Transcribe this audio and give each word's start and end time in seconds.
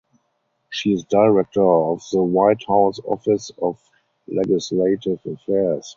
She 0.71 0.93
is 0.93 1.03
Director 1.03 1.61
of 1.63 2.01
the 2.11 2.23
White 2.23 2.63
House 2.67 2.97
Office 3.05 3.51
of 3.61 3.79
Legislative 4.27 5.19
Affairs. 5.27 5.87